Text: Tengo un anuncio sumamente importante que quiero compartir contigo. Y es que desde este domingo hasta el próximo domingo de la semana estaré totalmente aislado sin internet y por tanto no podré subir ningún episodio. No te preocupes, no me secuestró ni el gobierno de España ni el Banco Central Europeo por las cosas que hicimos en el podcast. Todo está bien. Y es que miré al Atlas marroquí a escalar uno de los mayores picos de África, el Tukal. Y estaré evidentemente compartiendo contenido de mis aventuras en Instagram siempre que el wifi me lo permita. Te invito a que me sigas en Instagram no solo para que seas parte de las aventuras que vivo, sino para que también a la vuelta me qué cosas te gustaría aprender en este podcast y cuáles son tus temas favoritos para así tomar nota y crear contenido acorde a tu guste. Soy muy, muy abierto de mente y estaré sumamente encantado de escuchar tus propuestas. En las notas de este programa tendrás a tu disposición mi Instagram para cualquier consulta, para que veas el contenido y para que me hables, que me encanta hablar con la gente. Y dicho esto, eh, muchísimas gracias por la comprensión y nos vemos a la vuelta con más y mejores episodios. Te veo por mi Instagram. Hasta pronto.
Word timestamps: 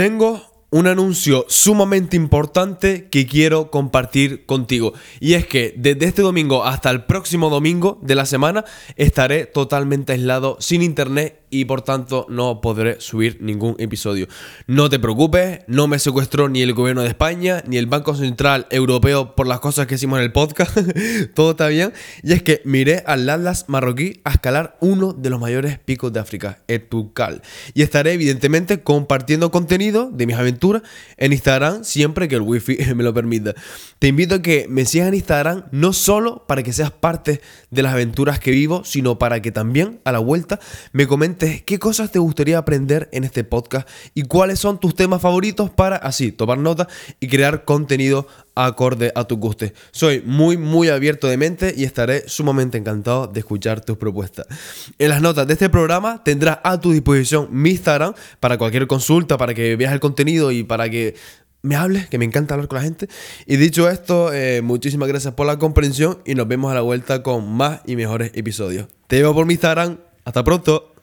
Tengo 0.00 0.40
un 0.70 0.86
anuncio 0.86 1.44
sumamente 1.50 2.16
importante 2.16 3.10
que 3.10 3.26
quiero 3.26 3.70
compartir 3.70 4.46
contigo. 4.46 4.94
Y 5.20 5.34
es 5.34 5.46
que 5.46 5.74
desde 5.76 6.06
este 6.06 6.22
domingo 6.22 6.64
hasta 6.64 6.88
el 6.88 7.04
próximo 7.04 7.50
domingo 7.50 7.98
de 8.00 8.14
la 8.14 8.24
semana 8.24 8.64
estaré 8.96 9.44
totalmente 9.44 10.14
aislado 10.14 10.56
sin 10.58 10.80
internet 10.80 11.39
y 11.50 11.64
por 11.66 11.82
tanto 11.82 12.26
no 12.28 12.60
podré 12.60 13.00
subir 13.00 13.38
ningún 13.40 13.76
episodio. 13.78 14.28
No 14.66 14.88
te 14.88 14.98
preocupes, 14.98 15.60
no 15.66 15.88
me 15.88 15.98
secuestró 15.98 16.48
ni 16.48 16.62
el 16.62 16.72
gobierno 16.72 17.02
de 17.02 17.08
España 17.08 17.62
ni 17.66 17.76
el 17.76 17.86
Banco 17.86 18.14
Central 18.14 18.66
Europeo 18.70 19.34
por 19.34 19.46
las 19.46 19.60
cosas 19.60 19.86
que 19.86 19.96
hicimos 19.96 20.18
en 20.18 20.24
el 20.24 20.32
podcast. 20.32 20.78
Todo 21.34 21.52
está 21.52 21.68
bien. 21.68 21.92
Y 22.22 22.32
es 22.32 22.42
que 22.42 22.62
miré 22.64 23.02
al 23.06 23.28
Atlas 23.28 23.64
marroquí 23.68 24.20
a 24.24 24.30
escalar 24.30 24.76
uno 24.80 25.12
de 25.12 25.30
los 25.30 25.40
mayores 25.40 25.78
picos 25.78 26.12
de 26.12 26.20
África, 26.20 26.60
el 26.68 26.88
Tukal. 26.88 27.42
Y 27.74 27.82
estaré 27.82 28.12
evidentemente 28.12 28.82
compartiendo 28.82 29.50
contenido 29.50 30.10
de 30.12 30.26
mis 30.26 30.36
aventuras 30.36 30.82
en 31.16 31.32
Instagram 31.32 31.84
siempre 31.84 32.28
que 32.28 32.36
el 32.36 32.42
wifi 32.42 32.78
me 32.94 33.02
lo 33.02 33.12
permita. 33.12 33.54
Te 33.98 34.08
invito 34.08 34.36
a 34.36 34.42
que 34.42 34.66
me 34.68 34.84
sigas 34.84 35.08
en 35.08 35.14
Instagram 35.14 35.64
no 35.72 35.92
solo 35.92 36.44
para 36.46 36.62
que 36.62 36.72
seas 36.72 36.90
parte 36.90 37.40
de 37.70 37.82
las 37.82 37.92
aventuras 37.92 38.38
que 38.38 38.50
vivo, 38.50 38.82
sino 38.84 39.18
para 39.18 39.42
que 39.42 39.52
también 39.52 40.00
a 40.04 40.12
la 40.12 40.18
vuelta 40.18 40.60
me 40.92 41.06
qué 41.40 41.78
cosas 41.78 42.12
te 42.12 42.18
gustaría 42.18 42.58
aprender 42.58 43.08
en 43.12 43.24
este 43.24 43.44
podcast 43.44 43.88
y 44.14 44.22
cuáles 44.24 44.58
son 44.58 44.78
tus 44.78 44.94
temas 44.94 45.22
favoritos 45.22 45.70
para 45.70 45.96
así 45.96 46.32
tomar 46.32 46.58
nota 46.58 46.86
y 47.18 47.28
crear 47.28 47.64
contenido 47.64 48.26
acorde 48.54 49.10
a 49.14 49.24
tu 49.24 49.38
guste. 49.38 49.72
Soy 49.90 50.22
muy, 50.24 50.56
muy 50.56 50.88
abierto 50.88 51.28
de 51.28 51.36
mente 51.36 51.72
y 51.76 51.84
estaré 51.84 52.28
sumamente 52.28 52.76
encantado 52.76 53.26
de 53.26 53.40
escuchar 53.40 53.80
tus 53.80 53.96
propuestas. 53.96 54.46
En 54.98 55.08
las 55.08 55.22
notas 55.22 55.46
de 55.46 55.54
este 55.54 55.70
programa 55.70 56.22
tendrás 56.22 56.58
a 56.62 56.78
tu 56.78 56.92
disposición 56.92 57.48
mi 57.50 57.70
Instagram 57.70 58.14
para 58.38 58.58
cualquier 58.58 58.86
consulta, 58.86 59.38
para 59.38 59.54
que 59.54 59.76
veas 59.76 59.92
el 59.92 60.00
contenido 60.00 60.52
y 60.52 60.62
para 60.62 60.90
que 60.90 61.14
me 61.62 61.76
hables, 61.76 62.08
que 62.08 62.18
me 62.18 62.24
encanta 62.24 62.54
hablar 62.54 62.68
con 62.68 62.76
la 62.78 62.84
gente. 62.84 63.08
Y 63.46 63.56
dicho 63.56 63.88
esto, 63.88 64.32
eh, 64.32 64.60
muchísimas 64.62 65.08
gracias 65.08 65.34
por 65.34 65.46
la 65.46 65.58
comprensión 65.58 66.18
y 66.26 66.34
nos 66.34 66.48
vemos 66.48 66.70
a 66.70 66.74
la 66.74 66.80
vuelta 66.82 67.22
con 67.22 67.50
más 67.50 67.80
y 67.86 67.96
mejores 67.96 68.30
episodios. 68.34 68.88
Te 69.06 69.16
veo 69.22 69.34
por 69.34 69.46
mi 69.46 69.54
Instagram. 69.54 69.98
Hasta 70.24 70.44
pronto. 70.44 70.99